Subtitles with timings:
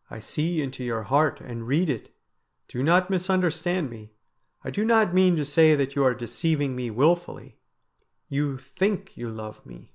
[0.10, 2.10] 'I see into your heart and read it.
[2.68, 4.12] Do not misunderstand me.
[4.64, 7.58] I do not mean to say that you are deceiving me wilfully.
[8.30, 9.92] You think you love me.'